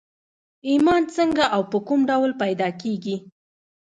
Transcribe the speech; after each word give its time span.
ايمان 0.69 1.03
څنګه 1.15 1.43
او 1.55 1.61
په 1.71 1.77
کوم 1.87 1.99
ډول 2.09 2.31
پيدا 2.43 2.69
کېږي؟ 2.81 3.15